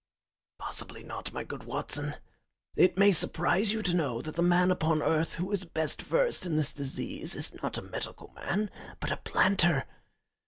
"Possibly 0.57 1.03
not, 1.03 1.31
my 1.31 1.43
good 1.43 1.65
Watson. 1.65 2.15
It 2.75 2.97
may 2.97 3.11
surprise 3.11 3.71
you 3.71 3.83
to 3.83 3.93
know 3.93 4.19
that 4.23 4.33
the 4.33 4.41
man 4.41 4.71
upon 4.71 5.03
earth 5.03 5.35
who 5.35 5.51
is 5.51 5.63
best 5.63 6.01
versed 6.01 6.43
in 6.43 6.55
this 6.55 6.73
disease 6.73 7.35
is 7.35 7.53
not 7.61 7.77
a 7.77 7.83
medical 7.83 8.29
man, 8.35 8.71
but 8.99 9.11
a 9.11 9.17
planter. 9.17 9.85